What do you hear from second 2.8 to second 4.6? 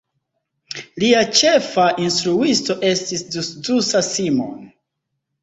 estis Zsuzsa Simon.